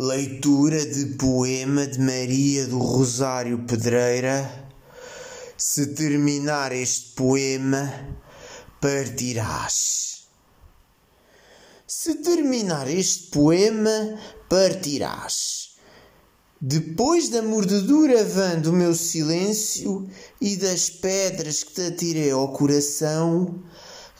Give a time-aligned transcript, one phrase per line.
[0.00, 4.70] Leitura de poema de Maria do Rosário Pedreira.
[5.56, 7.92] Se terminar este poema,
[8.80, 10.28] partirás.
[11.84, 14.16] Se terminar este poema,
[14.48, 15.70] partirás.
[16.60, 20.08] Depois da mordedura vã do meu silêncio
[20.40, 23.64] e das pedras que te atirei ao coração,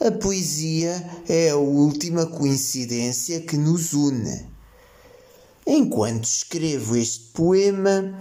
[0.00, 4.57] a poesia é a última coincidência que nos une.
[5.70, 8.18] Enquanto escrevo este poema,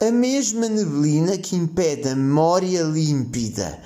[0.00, 3.78] a mesma neblina que impede a memória límpida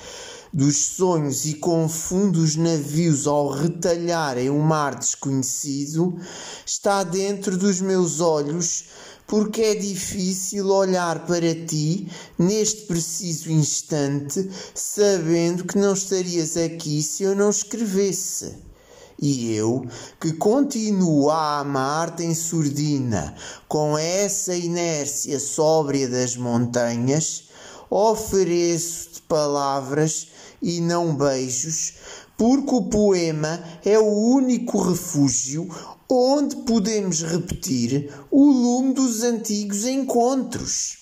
[0.52, 6.16] dos sonhos e confunde os navios ao retalharem um mar desconhecido,
[6.64, 8.84] está dentro dos meus olhos,
[9.26, 12.06] porque é difícil olhar para ti
[12.38, 18.70] neste preciso instante, sabendo que não estarias aqui se eu não escrevesse.
[19.24, 19.86] E eu,
[20.20, 23.36] que continuo a amar-te em surdina,
[23.68, 27.44] com essa inércia sóbria das montanhas,
[27.88, 30.26] ofereço-te palavras
[30.60, 31.94] e não beijos,
[32.36, 35.68] porque o poema é o único refúgio
[36.10, 41.01] onde podemos repetir o lume dos antigos encontros.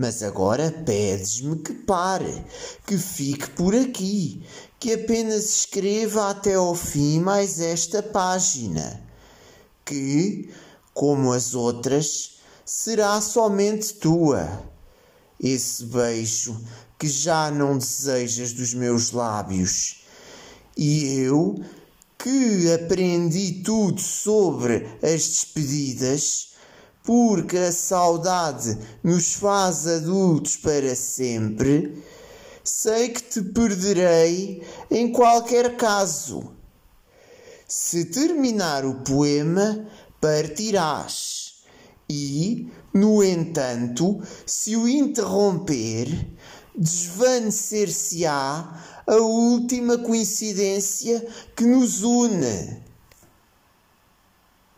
[0.00, 2.42] Mas agora pedes-me que pare,
[2.86, 4.42] que fique por aqui,
[4.78, 8.98] que apenas escreva até ao fim mais esta página,
[9.84, 10.48] que,
[10.94, 14.62] como as outras, será somente tua.
[15.38, 16.58] Esse beijo
[16.98, 20.02] que já não desejas dos meus lábios.
[20.78, 21.62] E eu,
[22.16, 26.52] que aprendi tudo sobre as despedidas,
[27.02, 32.02] porque a saudade nos faz adultos para sempre,
[32.62, 36.52] sei que te perderei em qualquer caso.
[37.66, 39.86] Se terminar o poema,
[40.20, 41.62] partirás.
[42.08, 46.08] E, no entanto, se o interromper,
[46.76, 51.24] desvanecer-se-á a última coincidência
[51.56, 52.89] que nos une.